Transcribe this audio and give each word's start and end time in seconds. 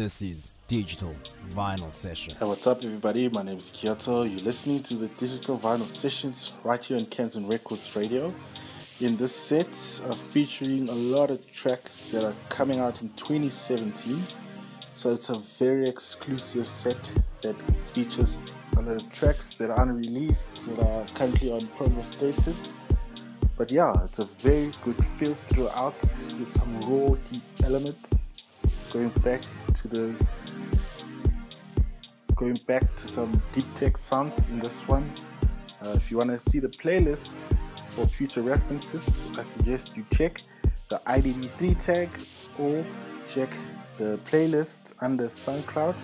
This 0.00 0.22
is 0.22 0.54
Digital 0.66 1.14
Vinyl 1.50 1.92
Session. 1.92 2.32
Hey, 2.38 2.46
what's 2.46 2.66
up, 2.66 2.82
everybody? 2.82 3.28
My 3.28 3.42
name 3.42 3.58
is 3.58 3.70
Kiyo 3.70 3.98
To. 4.04 4.26
You're 4.26 4.46
listening 4.46 4.82
to 4.84 4.96
the 4.96 5.08
Digital 5.08 5.58
Vinyl 5.58 5.86
Sessions 5.86 6.56
right 6.64 6.82
here 6.82 6.96
on 6.96 7.04
Kanzen 7.04 7.52
Records 7.52 7.94
Radio. 7.94 8.30
In 9.02 9.14
this 9.16 9.36
set, 9.36 9.68
uh, 10.06 10.12
featuring 10.32 10.88
a 10.88 10.94
lot 10.94 11.30
of 11.30 11.46
tracks 11.52 12.10
that 12.12 12.24
are 12.24 12.32
coming 12.48 12.78
out 12.78 13.02
in 13.02 13.10
2017. 13.10 14.24
So 14.94 15.12
it's 15.12 15.28
a 15.28 15.38
very 15.58 15.84
exclusive 15.84 16.66
set 16.66 16.98
that 17.42 17.56
features 17.92 18.38
a 18.78 18.80
lot 18.80 19.02
of 19.02 19.12
tracks 19.12 19.52
that 19.56 19.68
are 19.68 19.82
unreleased, 19.82 20.64
that 20.64 20.86
are 20.86 21.04
currently 21.14 21.52
on 21.52 21.60
promo 21.76 22.02
status. 22.02 22.72
But 23.58 23.70
yeah, 23.70 23.92
it's 24.06 24.18
a 24.18 24.24
very 24.24 24.70
good 24.82 25.04
feel 25.18 25.34
throughout 25.48 26.00
with 26.00 26.48
some 26.48 26.80
raw, 26.88 27.14
deep 27.30 27.42
elements. 27.62 28.32
Going 28.92 29.10
back 29.22 29.42
to 29.74 29.88
the 29.88 30.14
going 32.36 32.56
back 32.66 32.96
to 32.96 33.06
some 33.06 33.30
deep 33.52 33.66
tech 33.74 33.96
sounds 33.98 34.48
in 34.48 34.58
this 34.60 34.80
one. 34.88 35.12
Uh, 35.82 35.90
if 35.90 36.10
you 36.10 36.16
want 36.16 36.30
to 36.30 36.38
see 36.50 36.58
the 36.58 36.68
playlist 36.68 37.54
for 37.90 38.06
future 38.06 38.42
references, 38.42 39.26
I 39.38 39.42
suggest 39.42 39.96
you 39.96 40.06
check 40.12 40.40
the 40.88 41.00
ID3 41.06 41.78
tag 41.78 42.08
or 42.58 42.84
check 43.28 43.50
the 43.98 44.18
playlist 44.24 44.94
under 45.02 45.26
SoundCloud, 45.26 45.96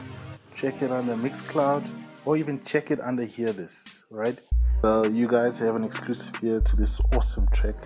check 0.54 0.82
it 0.82 0.90
under 0.90 1.14
Mixcloud, 1.14 1.88
or 2.26 2.36
even 2.36 2.62
check 2.62 2.90
it 2.90 3.00
under 3.00 3.24
Hear 3.24 3.52
This, 3.52 4.00
right? 4.10 4.38
So 4.82 5.04
you 5.04 5.26
guys 5.26 5.58
have 5.60 5.74
an 5.74 5.84
exclusive 5.84 6.36
here 6.36 6.60
to 6.60 6.76
this 6.76 7.00
awesome 7.14 7.48
track 7.48 7.76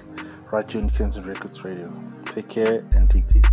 right 0.51 0.69
here 0.69 0.83
on 0.83 0.91
Kanzen 0.91 1.25
Records 1.27 1.63
Radio. 1.63 1.93
Take 2.29 2.49
care 2.49 2.85
and 2.93 3.09
take 3.09 3.29
deep. 3.29 3.47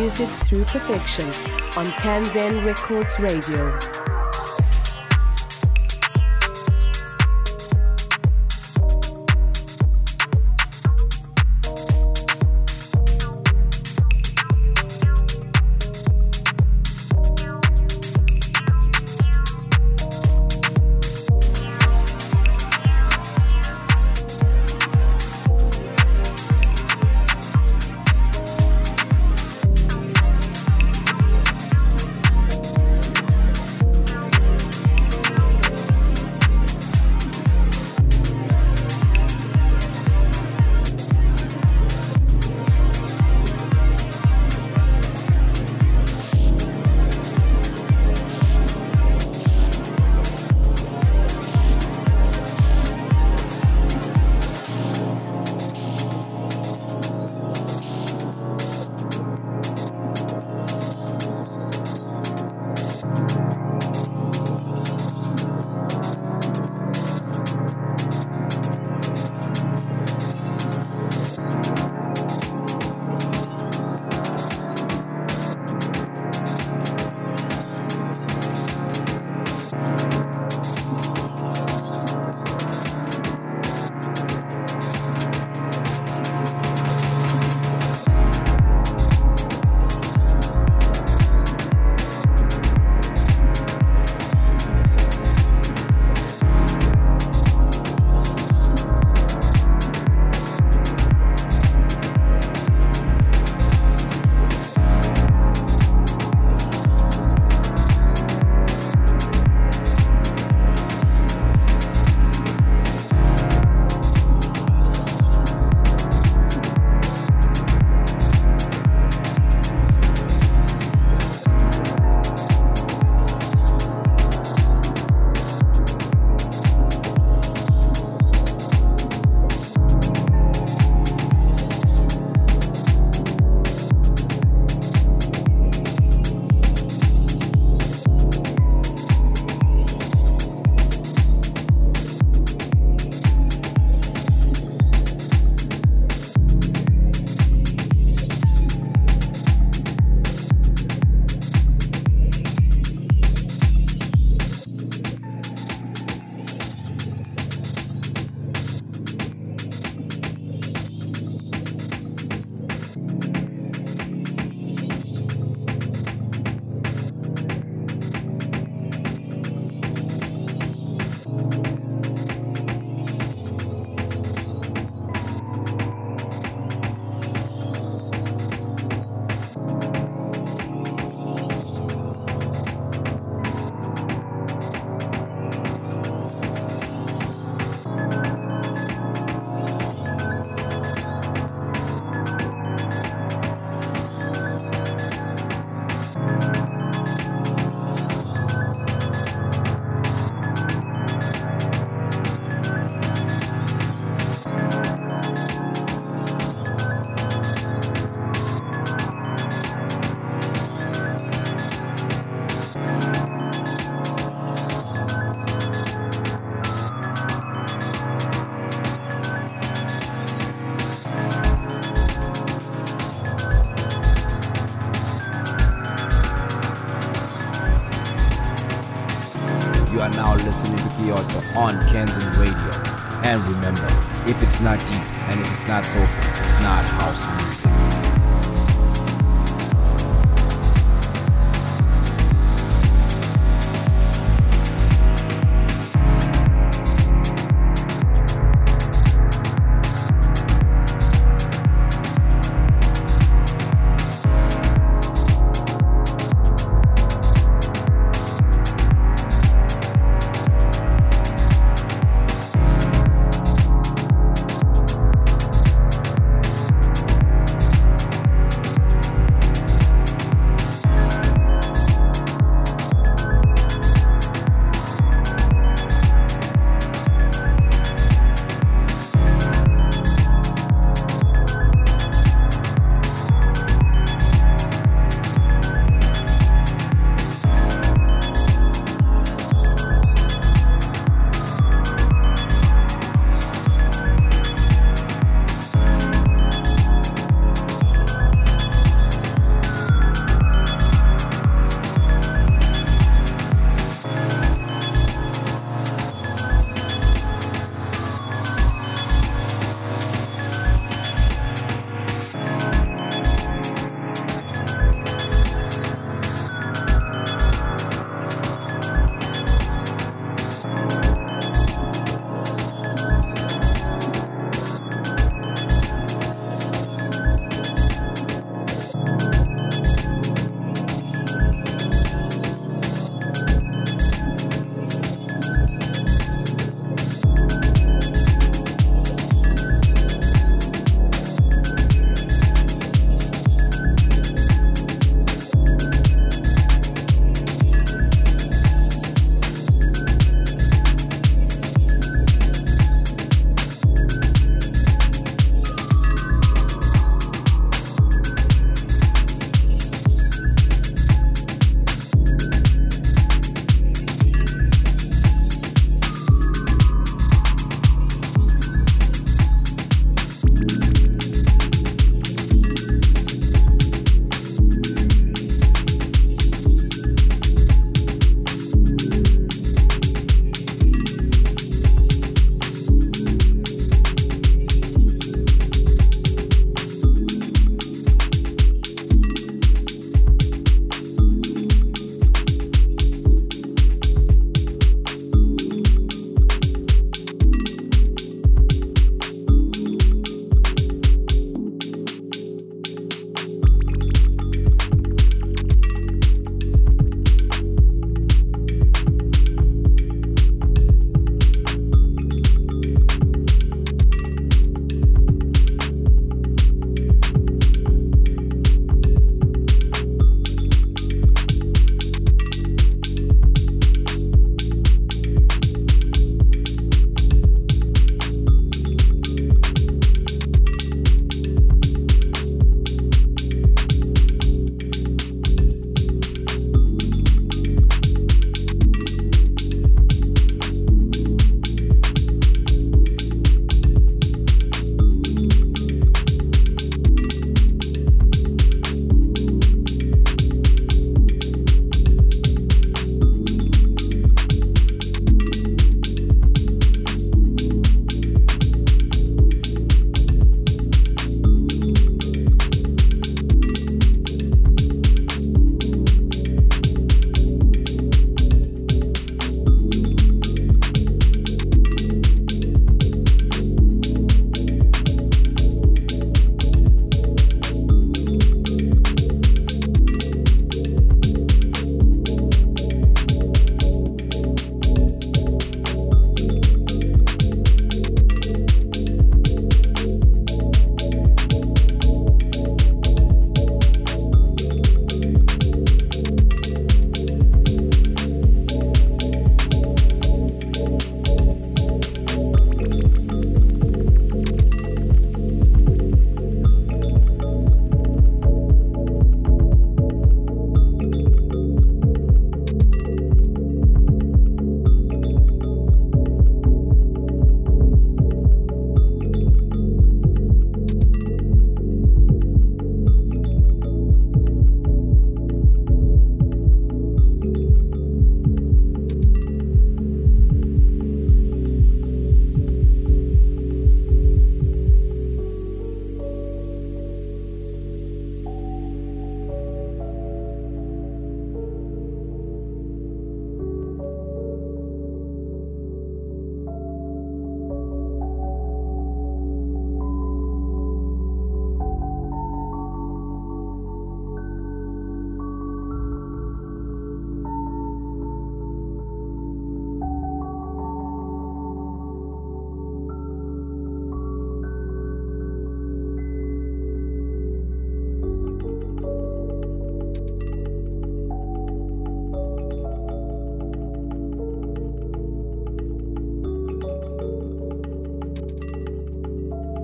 Music 0.00 0.30
through 0.46 0.64
perfection 0.64 1.26
on 1.76 1.84
Kanzen 2.00 2.64
Records 2.64 3.18
Radio. 3.18 4.09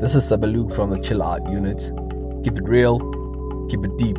This 0.06 0.14
is 0.14 0.30
Sabaluk 0.30 0.72
from 0.72 0.90
the 0.90 1.00
Chill 1.00 1.20
Art 1.20 1.44
Unit. 1.50 1.80
Keep 2.44 2.58
it 2.58 2.68
real, 2.68 2.96
keep 3.68 3.84
it 3.84 3.96
deep. 3.98 4.16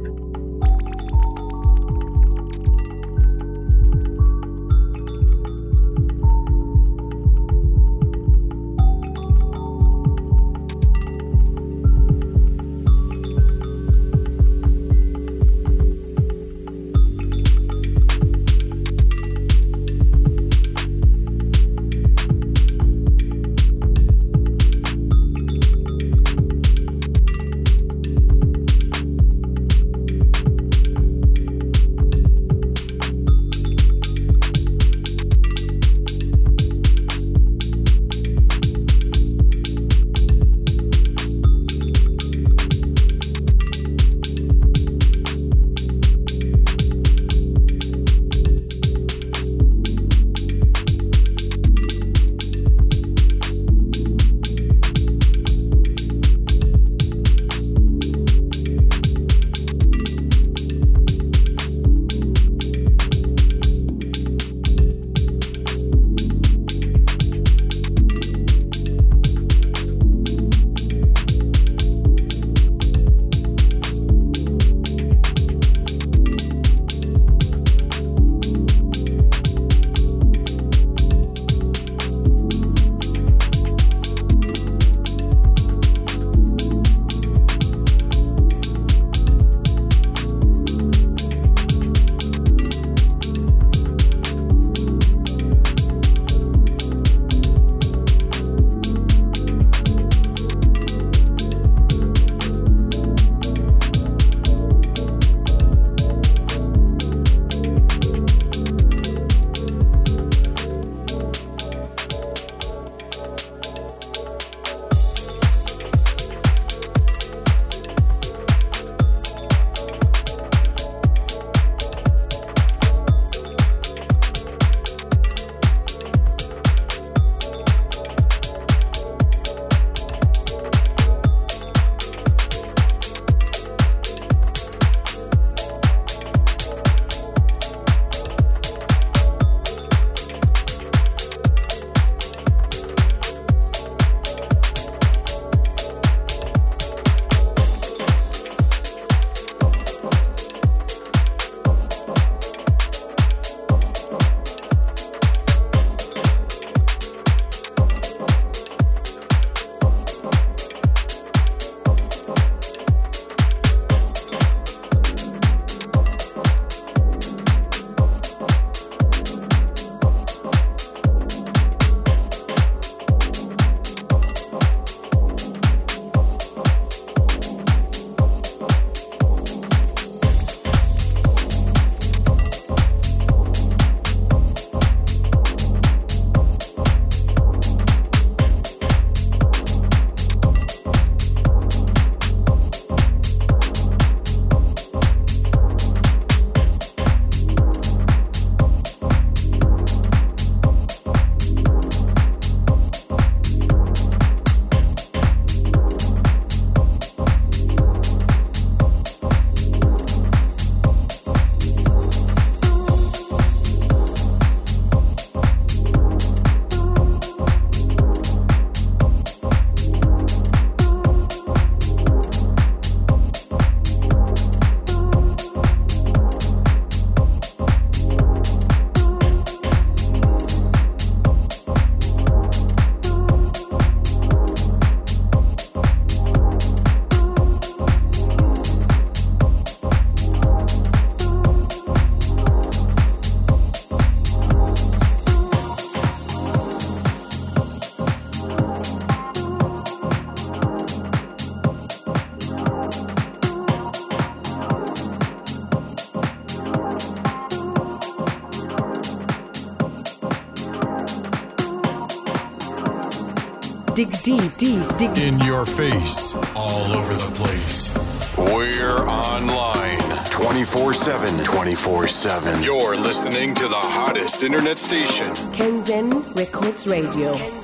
Deep, 264.98 265.14
deep, 265.14 265.16
dig 265.16 265.34
In 265.34 265.40
your 265.42 265.66
face, 265.66 266.34
all 266.56 266.94
over 266.94 267.14
the 267.14 267.32
place. 267.36 267.94
We're 268.38 268.98
online 269.08 270.00
24 270.30 270.94
7. 270.94 271.44
24 271.44 272.08
7. 272.08 272.64
You're 272.64 272.96
listening 272.96 273.54
to 273.56 273.68
the 273.68 273.76
hottest 273.76 274.44
internet 274.44 274.80
station. 274.80 275.28
Kanzen 275.54 276.36
Records 276.36 276.88
Radio. 276.88 277.57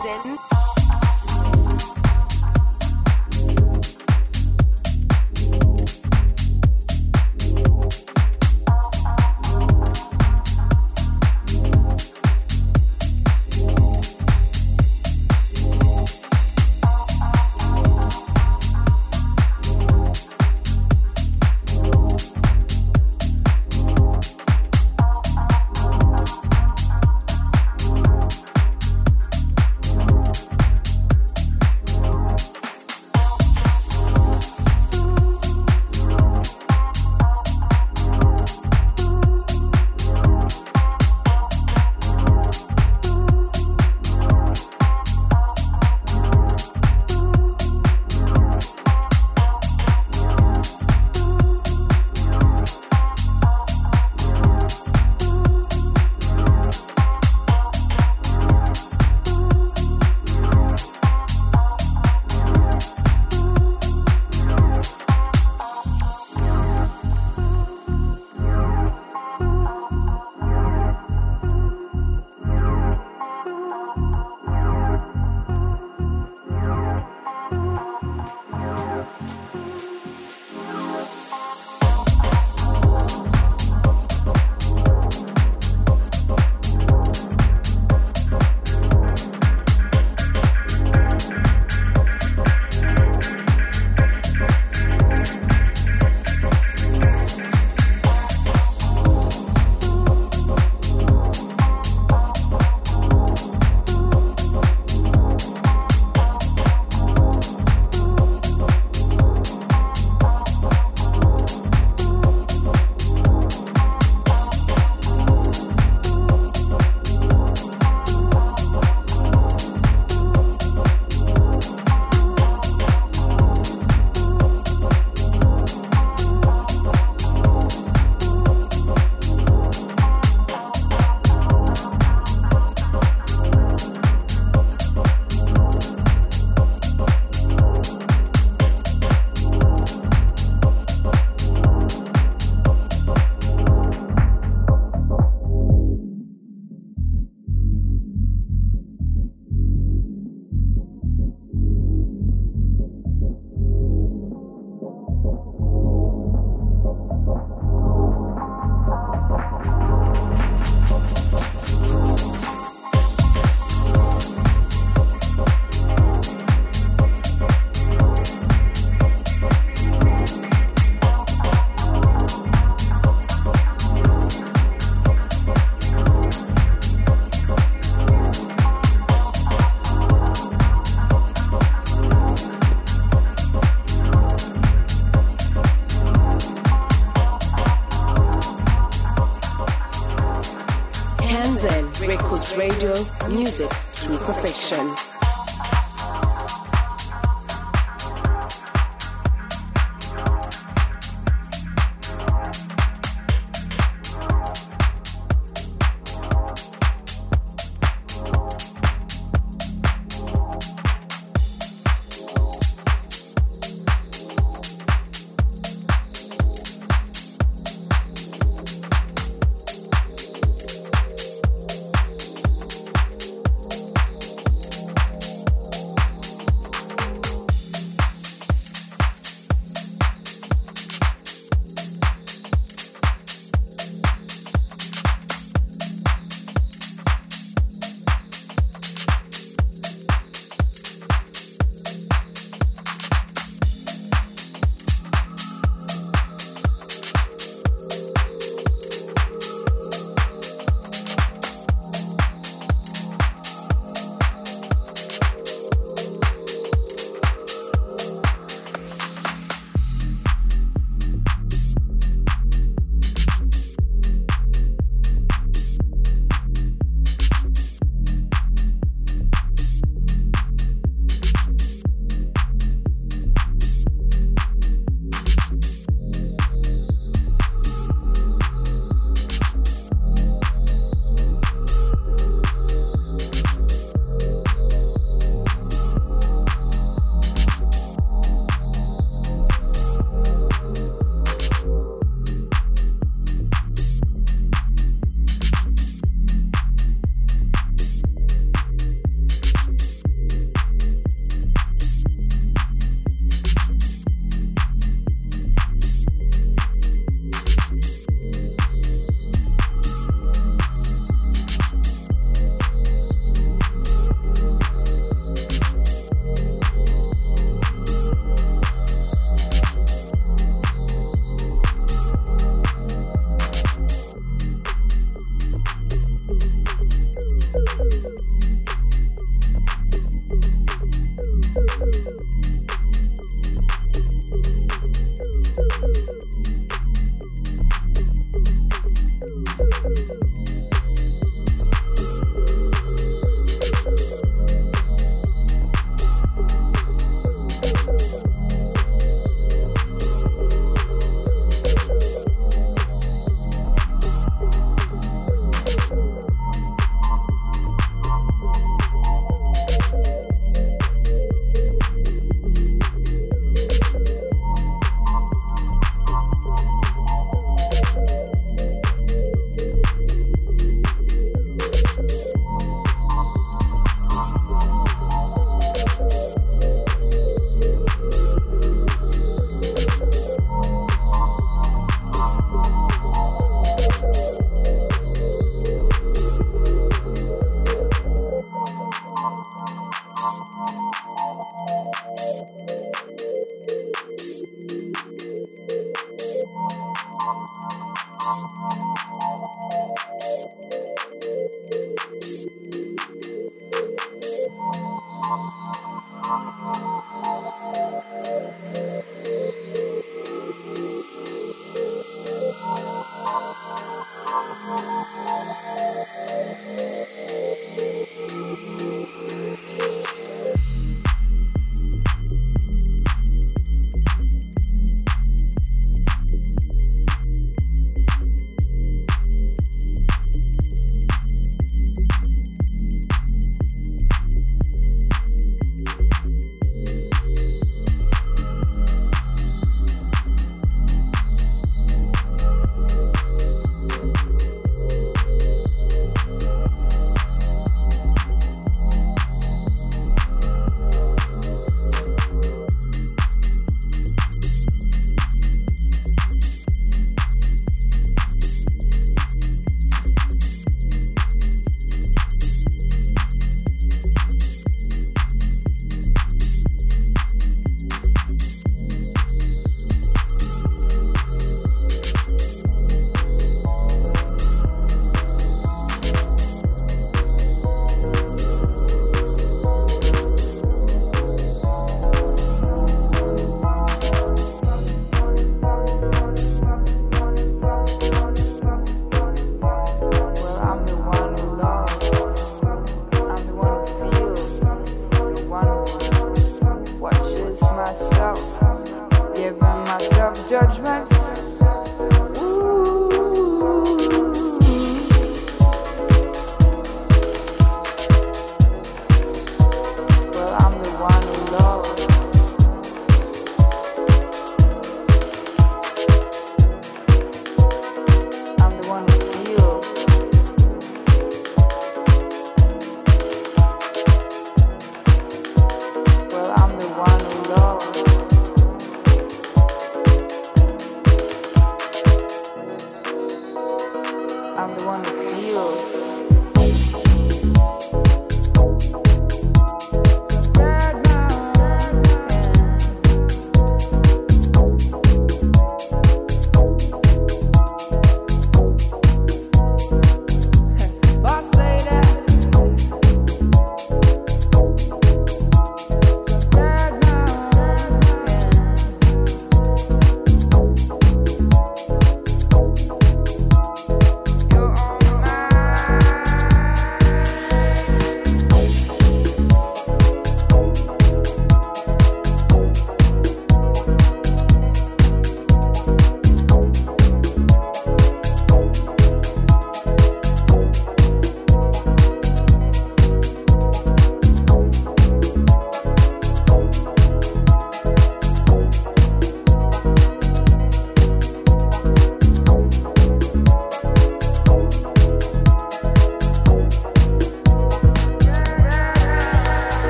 Radio, 192.58 192.94
music 193.30 193.72
through 193.94 194.18
perfection. 194.20 195.13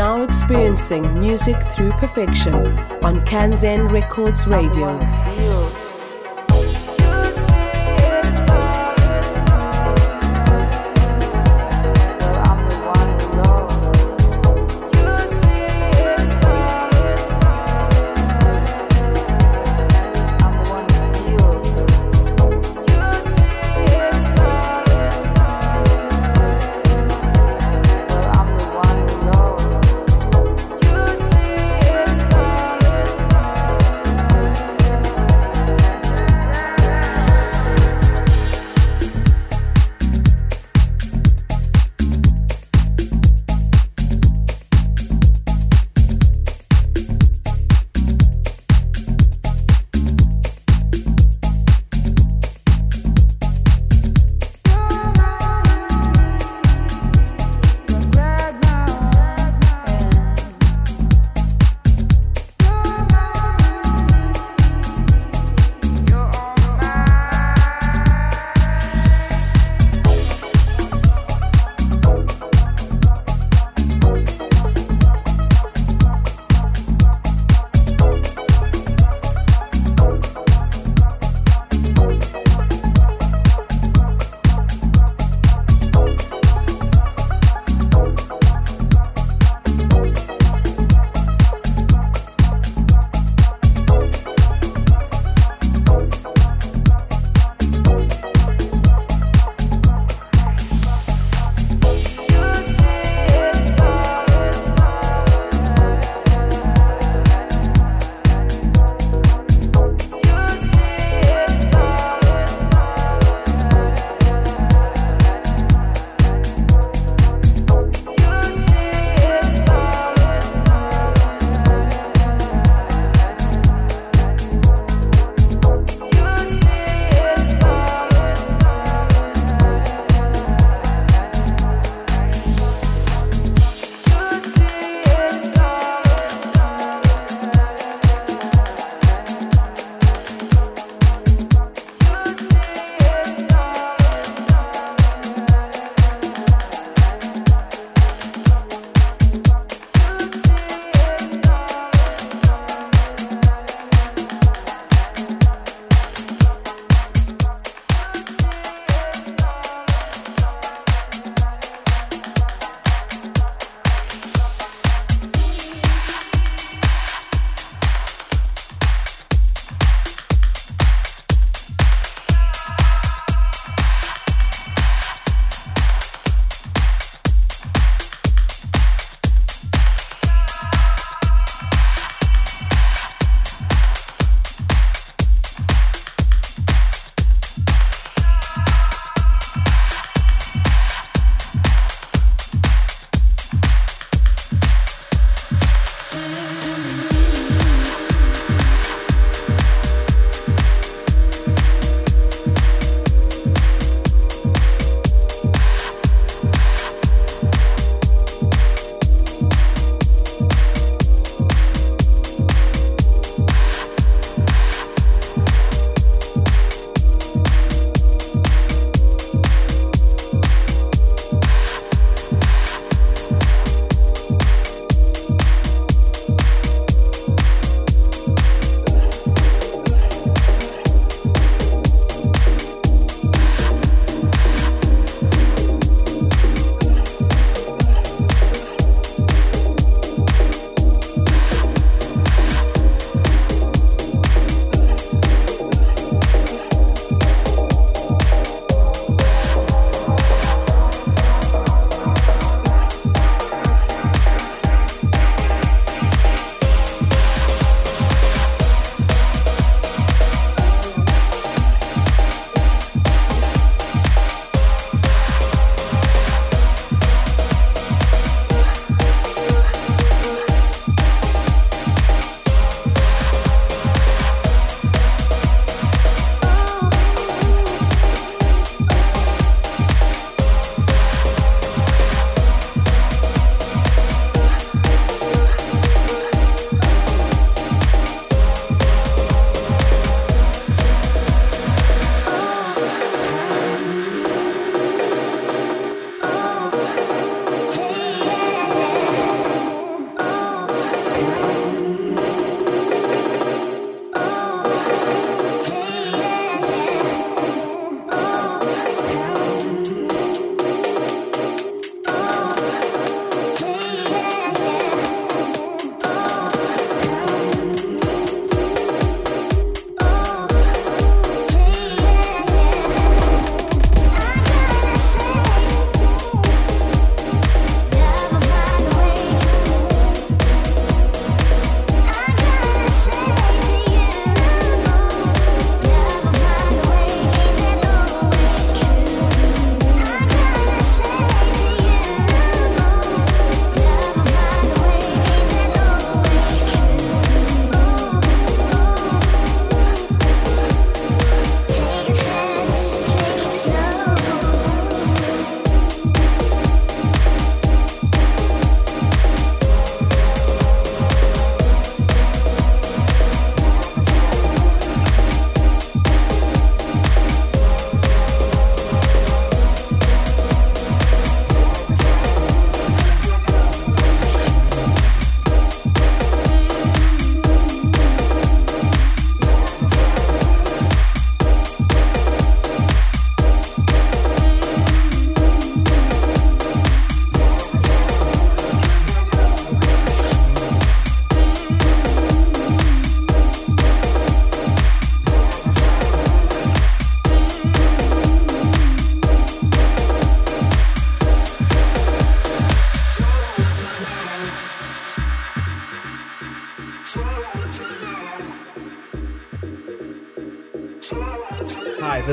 Now 0.00 0.22
experiencing 0.22 1.02
music 1.20 1.62
through 1.74 1.92
perfection 1.92 2.54
on 3.04 3.22
Kanzen 3.26 3.92
Records 3.92 4.46
Radio. 4.46 4.98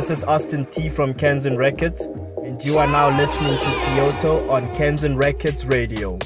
This 0.07 0.19
is 0.19 0.23
Austin 0.23 0.65
T 0.67 0.87
from 0.87 1.13
Kanzen 1.13 1.57
Records, 1.57 2.03
and 2.41 2.63
you 2.63 2.77
are 2.77 2.87
now 2.87 3.09
listening 3.17 3.53
to 3.55 3.59
Kiyo 3.59 4.21
To 4.21 4.49
on 4.49 4.69
Kanzen 4.71 5.21
Records 5.21 5.65
Radio. 5.65 6.17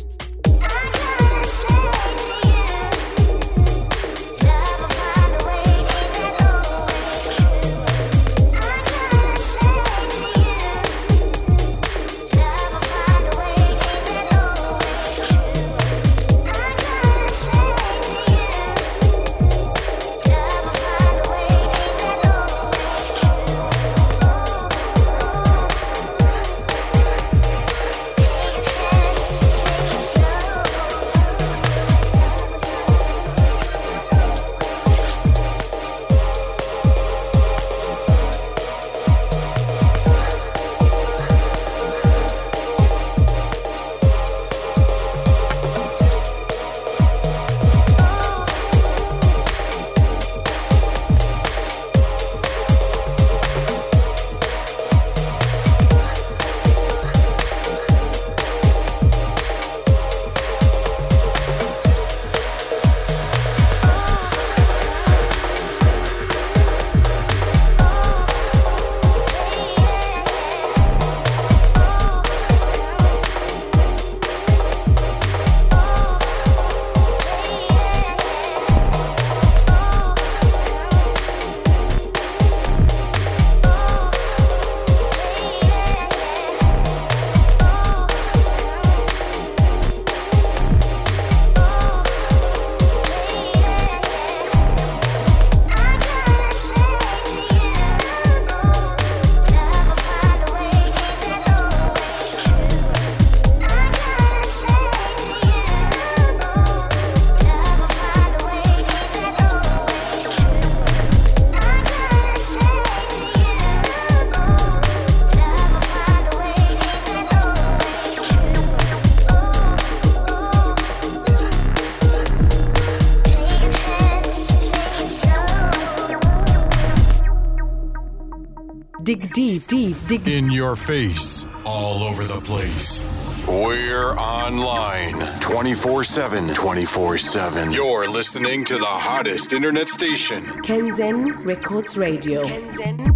Dig 129.11 129.33
deep, 129.33 129.67
deep, 129.67 129.97
dig 130.07 130.25
In 130.29 130.49
your 130.49 130.73
face, 130.73 131.45
all 131.65 132.01
over 132.01 132.23
the 132.23 132.39
place. 132.39 133.03
We're 133.45 134.13
online 134.13 135.19
24 135.41 136.05
7. 136.05 136.53
24 136.53 137.17
7. 137.17 137.71
You're 137.73 138.07
listening 138.07 138.63
to 138.63 138.77
the 138.77 138.85
hottest 138.85 139.51
internet 139.51 139.89
station. 139.89 140.45
Kanzen 140.63 141.43
Records 141.43 141.97
Radio. 141.97 142.45
Kanzen 142.45 143.10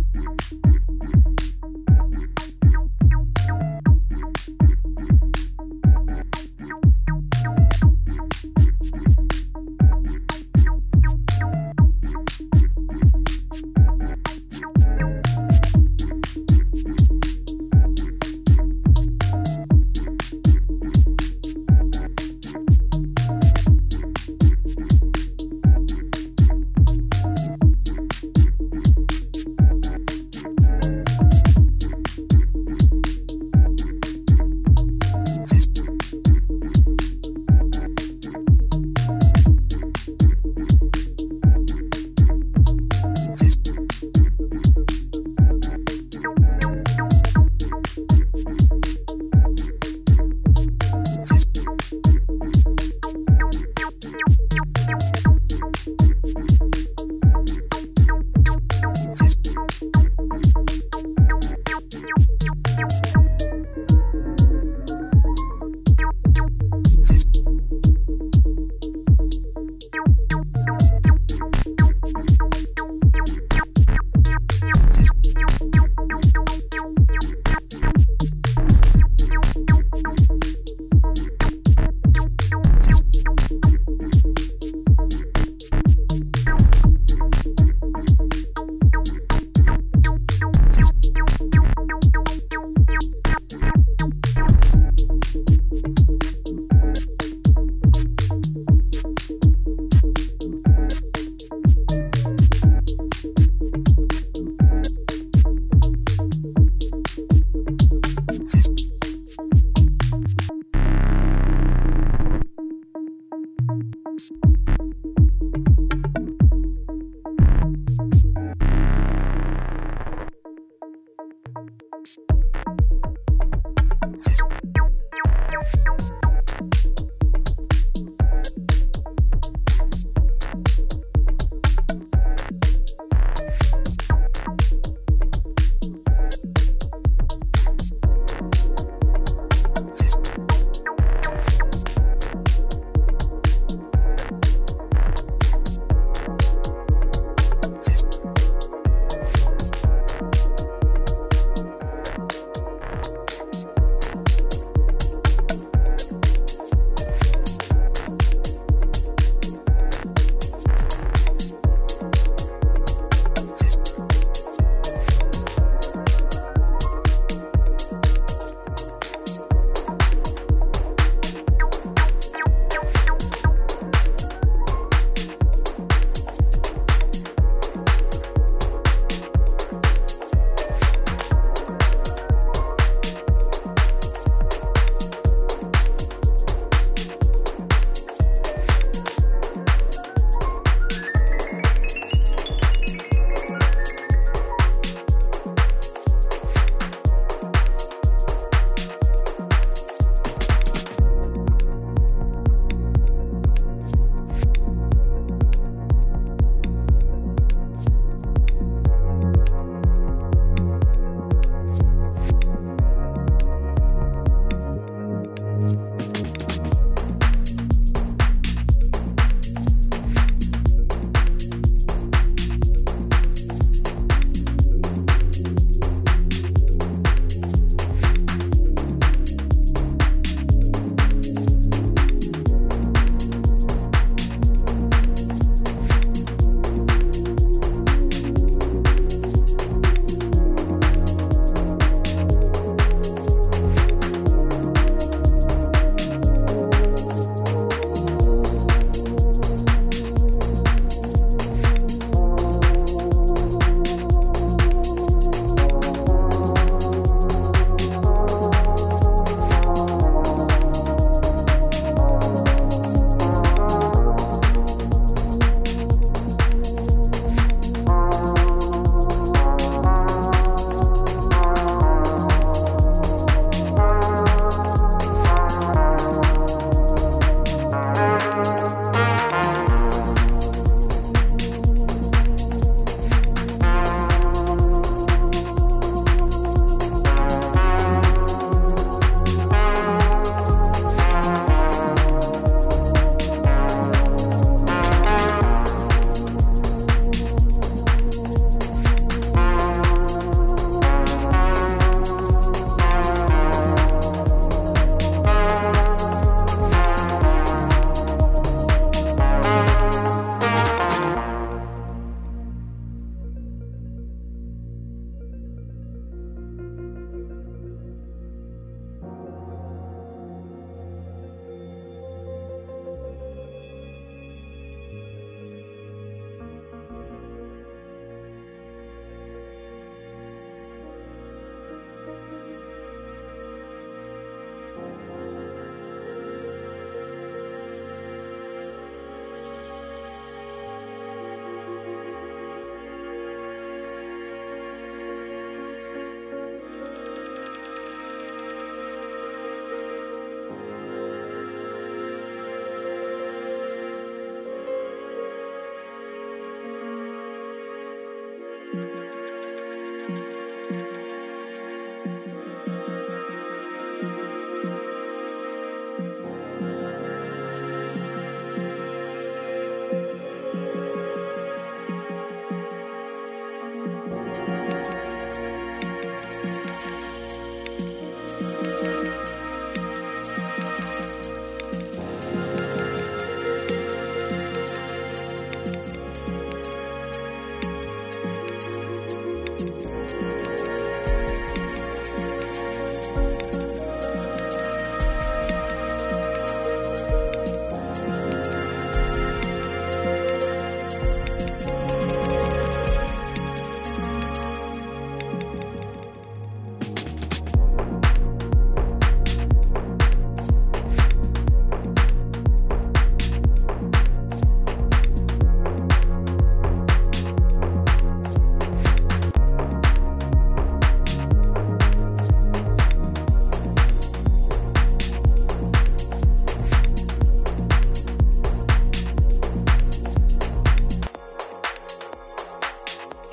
Bye. 374.46 375.05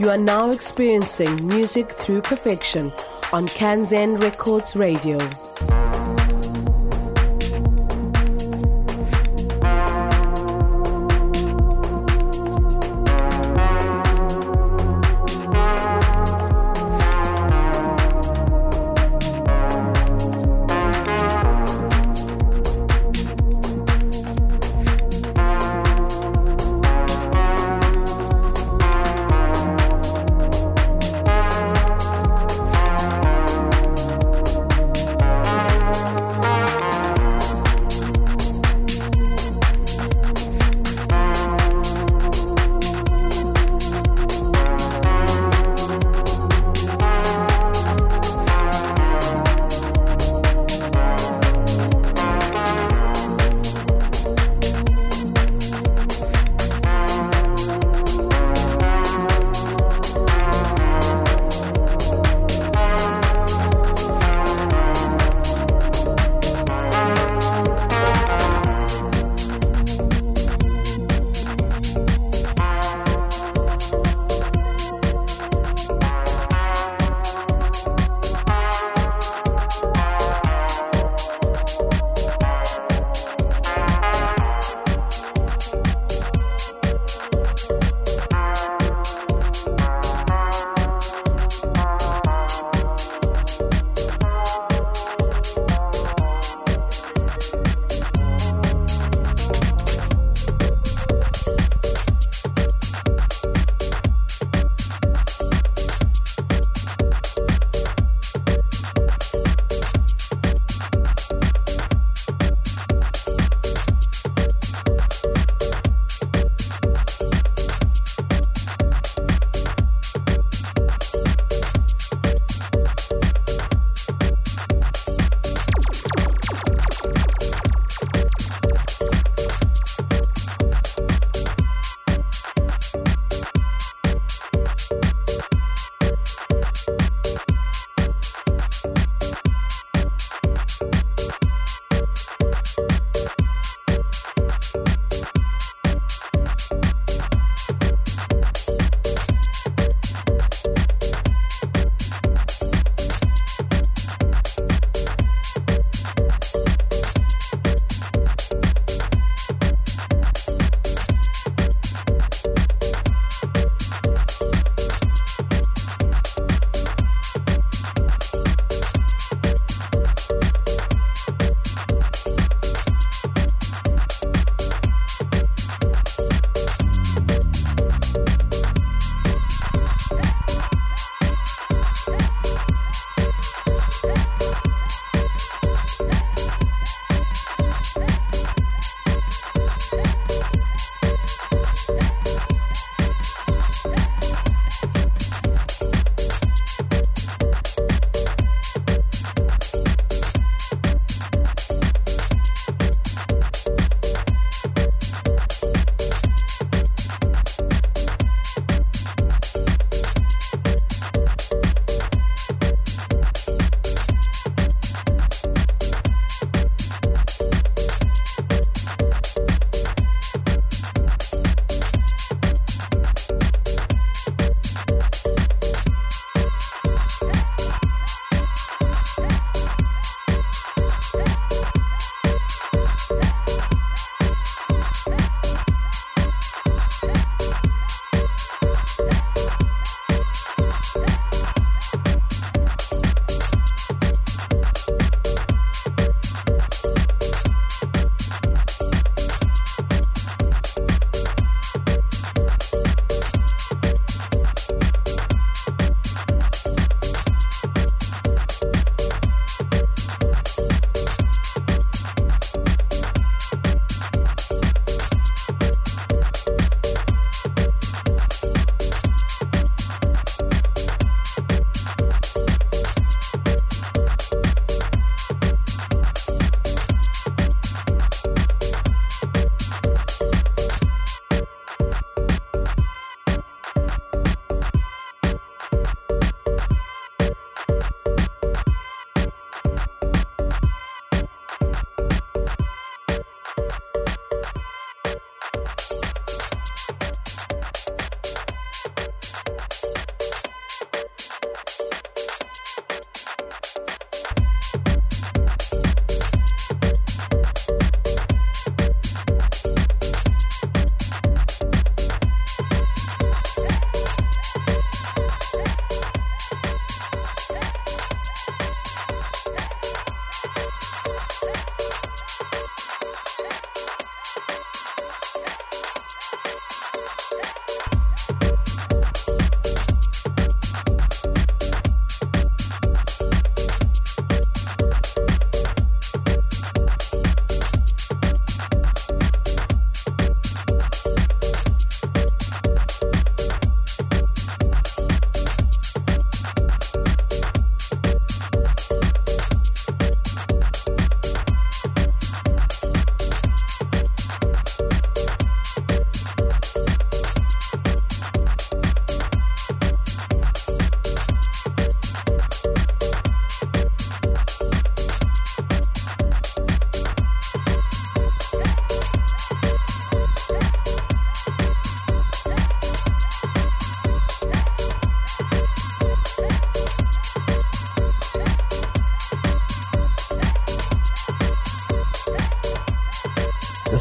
You 0.03 0.11
are 0.11 0.19
now 0.19 0.51
experiencing 0.51 1.47
music 1.47 1.89
through 1.89 2.23
perfection 2.23 2.91
on 3.33 3.47
Kanzen 3.47 4.21
Records 4.21 4.75
Radio. 4.75 5.17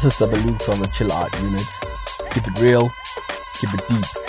This 0.02 0.20
is 0.20 0.26
Sabaloo 0.26 0.60
from 0.60 0.80
the 0.80 0.88
Chill 0.88 1.12
Art 1.12 1.32
Unit. 1.42 1.64
Keep 2.32 2.48
it 2.48 2.60
real, 2.60 2.90
keep 3.60 3.72
it 3.72 3.88
deep. 3.88 4.21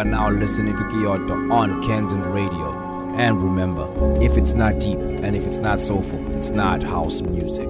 Are 0.00 0.04
now 0.04 0.30
listening 0.30 0.72
to 0.78 0.84
Kiyo 0.84 1.26
To 1.26 1.34
on 1.52 1.82
Kanzen 1.82 2.24
Radio. 2.32 2.72
And 3.18 3.42
remember, 3.42 3.86
if 4.22 4.38
it's 4.38 4.54
not 4.54 4.78
deep 4.78 4.96
and 4.98 5.36
if 5.36 5.46
it's 5.46 5.58
not 5.58 5.78
soulful, 5.78 6.34
it's 6.34 6.48
not 6.48 6.82
house 6.82 7.20
music. 7.20 7.68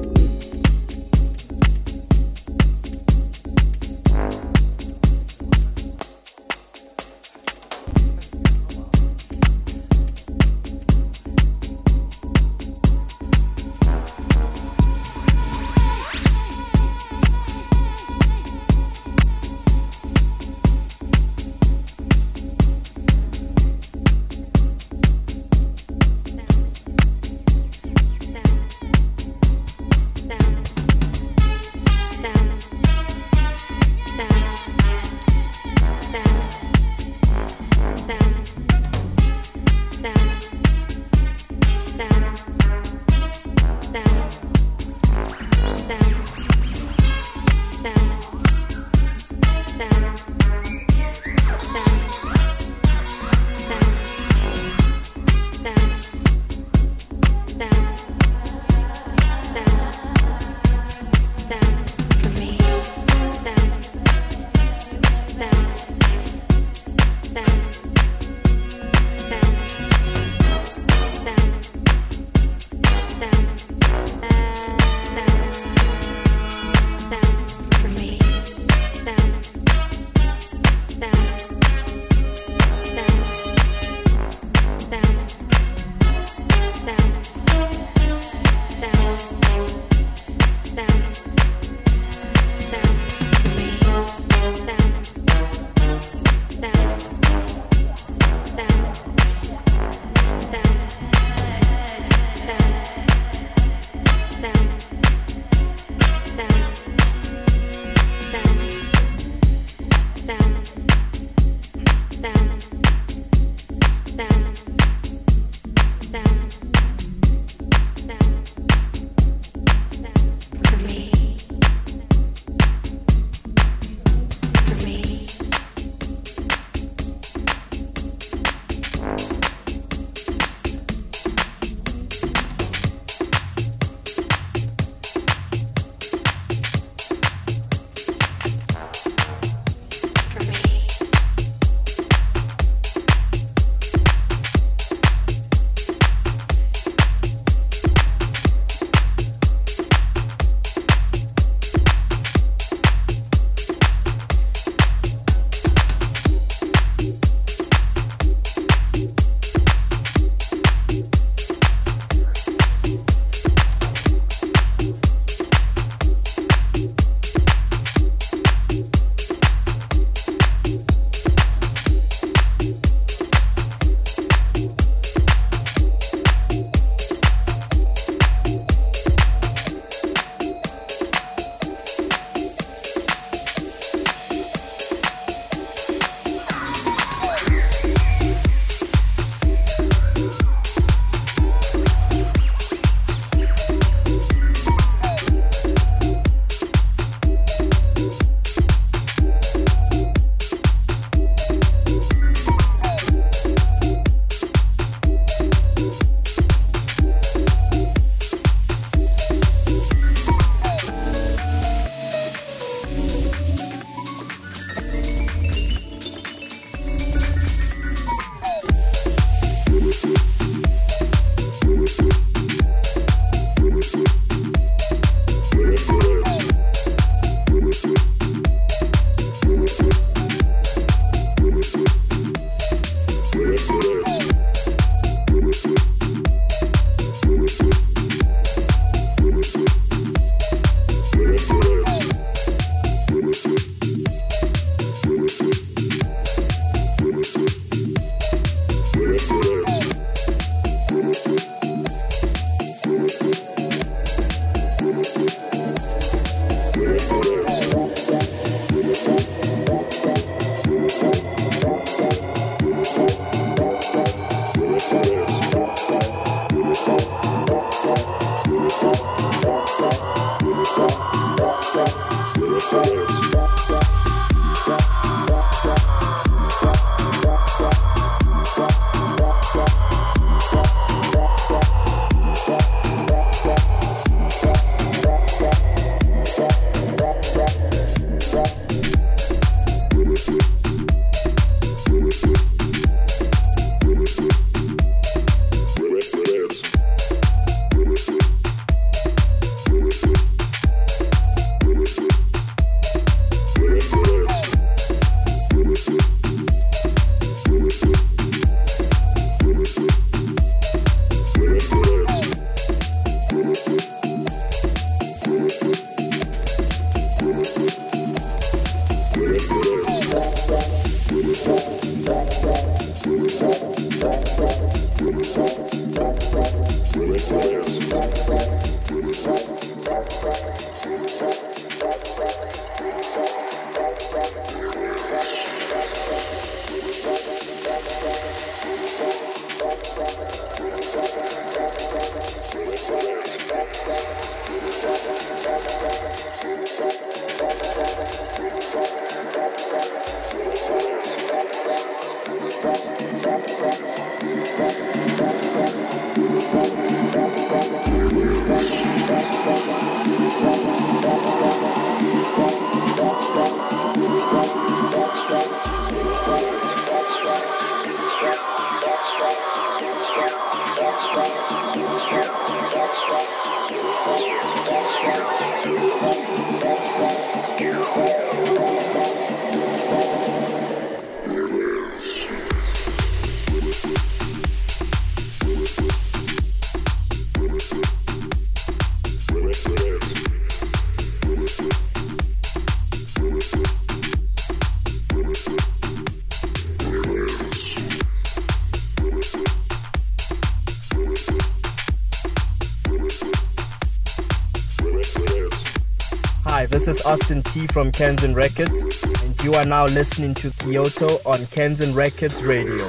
Is 406.90 407.02
Austin 407.02 407.40
T 407.42 407.68
from 407.68 407.92
Kanzen 407.92 408.34
Records, 408.34 408.82
and 409.22 409.44
you 409.44 409.54
are 409.54 409.64
now 409.64 409.84
listening 409.84 410.34
to 410.34 410.50
Kiyo 410.50 410.92
To 410.98 411.06
on 411.24 411.38
Kanzen 411.46 411.94
Records 411.94 412.42
Radio. 412.42 412.84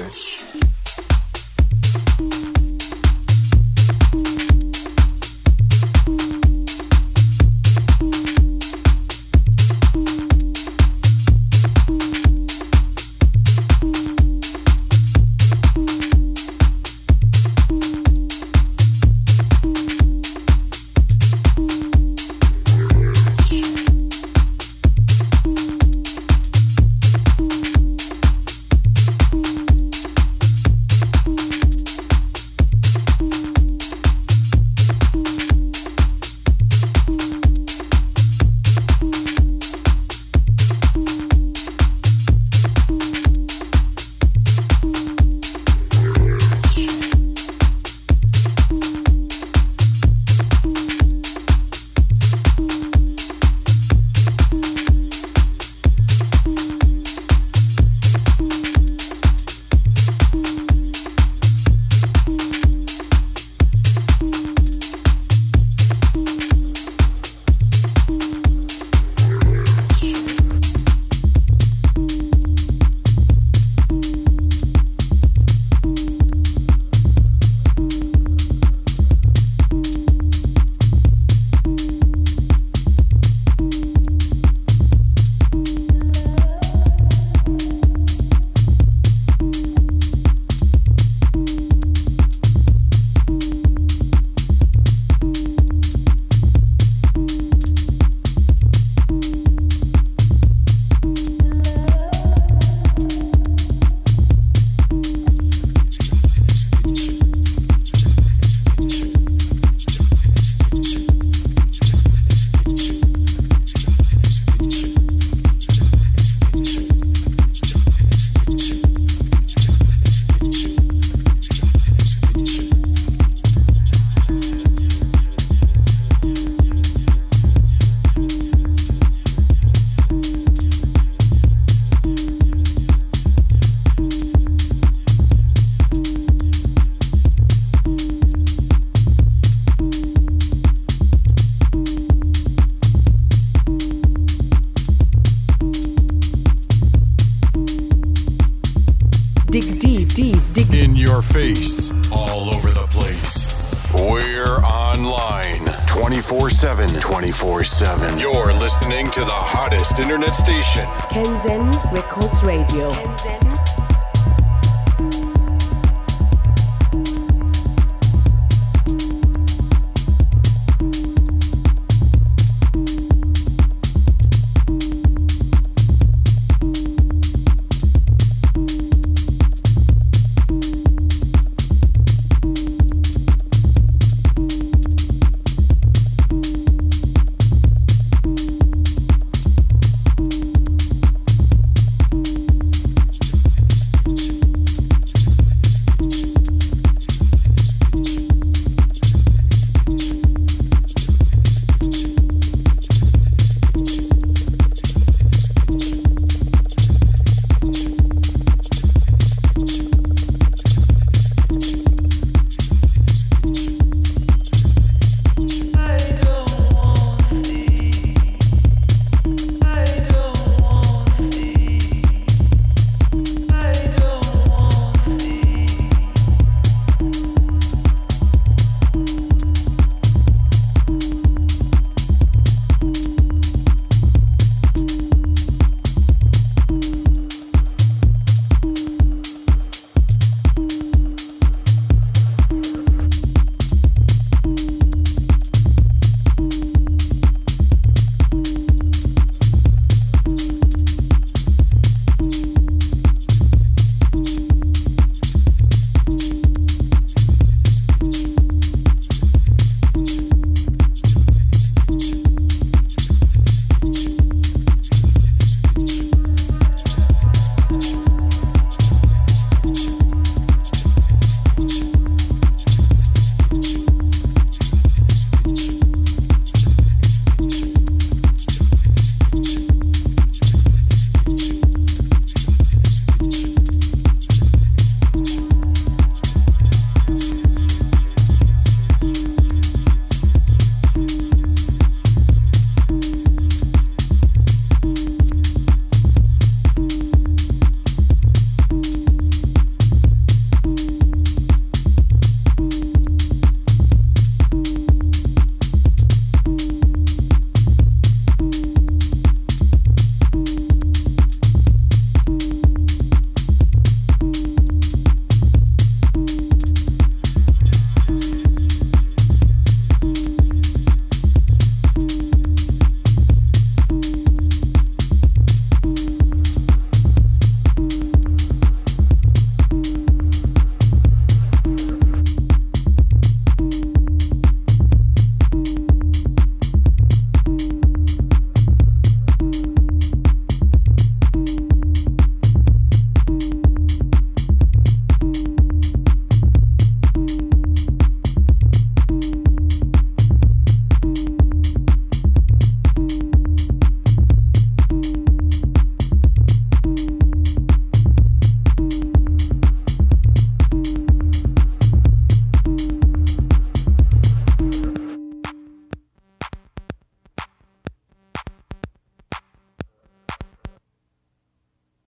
Internet 160.02 160.36
station. 160.36 160.86
Kanzen 161.10 161.69
Records 161.94 162.41
Radio. 162.44 162.91
Kanzen 162.91 163.40